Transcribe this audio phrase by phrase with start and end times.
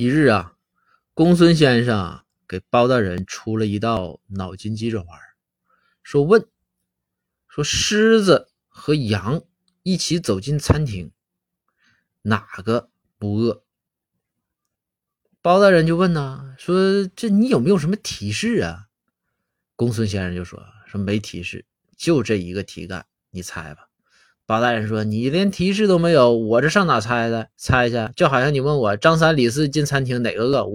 [0.00, 0.54] 一日啊，
[1.12, 5.20] 公孙先生给包大人出了一道脑筋急转弯，
[6.04, 6.46] 说问
[7.48, 9.42] 说狮子和羊
[9.82, 11.10] 一起走进餐厅，
[12.22, 13.64] 哪个不饿？
[15.42, 18.86] 包大人就问呐，说这你有没有什么提示啊？
[19.74, 23.87] 公孙先生就说说没提示，就这一个题干，你猜吧。
[24.48, 27.48] 包大人说：“你连提示都没有，我这上哪猜的？
[27.58, 27.96] 猜去？
[28.16, 30.70] 就好像你问我张三李四进餐厅哪个饿，我。”